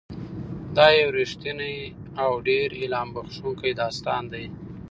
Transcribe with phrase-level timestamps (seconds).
[0.75, 1.75] دا یو رښتینی
[2.23, 4.45] او ډېر الهام بښونکی داستان دی.